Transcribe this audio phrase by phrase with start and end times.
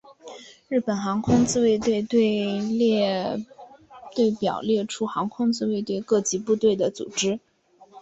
[0.67, 3.37] 日本航空自卫队队列
[4.39, 7.39] 表列出航空自卫队各级部队的组织。